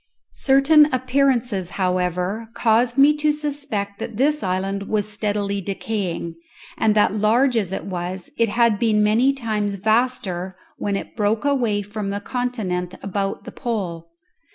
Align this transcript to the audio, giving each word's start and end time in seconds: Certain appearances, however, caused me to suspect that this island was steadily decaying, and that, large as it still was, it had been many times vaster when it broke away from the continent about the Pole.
Certain 0.43 0.91
appearances, 0.91 1.69
however, 1.77 2.49
caused 2.55 2.97
me 2.97 3.15
to 3.17 3.31
suspect 3.31 3.99
that 3.99 4.17
this 4.17 4.41
island 4.41 4.87
was 4.89 5.07
steadily 5.07 5.61
decaying, 5.61 6.33
and 6.75 6.95
that, 6.95 7.13
large 7.13 7.55
as 7.55 7.71
it 7.71 7.81
still 7.81 7.89
was, 7.89 8.31
it 8.35 8.49
had 8.49 8.79
been 8.79 9.03
many 9.03 9.31
times 9.31 9.75
vaster 9.75 10.55
when 10.79 10.95
it 10.95 11.15
broke 11.15 11.45
away 11.45 11.83
from 11.83 12.09
the 12.09 12.19
continent 12.19 12.95
about 13.03 13.43
the 13.43 13.51
Pole. 13.51 14.07